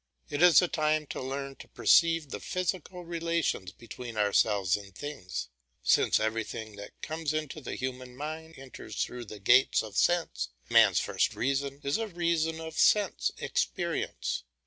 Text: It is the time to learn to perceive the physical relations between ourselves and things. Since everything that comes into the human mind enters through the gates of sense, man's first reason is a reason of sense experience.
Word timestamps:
It 0.31 0.41
is 0.41 0.57
the 0.57 0.67
time 0.67 1.05
to 1.11 1.21
learn 1.21 1.57
to 1.57 1.67
perceive 1.67 2.31
the 2.31 2.39
physical 2.39 3.05
relations 3.05 3.71
between 3.71 4.17
ourselves 4.17 4.75
and 4.75 4.95
things. 4.95 5.49
Since 5.83 6.19
everything 6.19 6.75
that 6.77 6.99
comes 7.03 7.33
into 7.35 7.61
the 7.61 7.75
human 7.75 8.15
mind 8.17 8.57
enters 8.57 9.03
through 9.03 9.25
the 9.25 9.37
gates 9.37 9.83
of 9.83 9.95
sense, 9.95 10.49
man's 10.71 10.99
first 10.99 11.35
reason 11.35 11.81
is 11.83 11.99
a 11.99 12.07
reason 12.07 12.59
of 12.59 12.79
sense 12.79 13.29
experience. 13.37 14.43